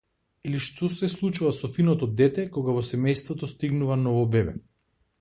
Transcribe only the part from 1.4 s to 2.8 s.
со финото дете кога